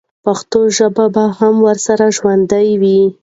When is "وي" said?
2.81-3.01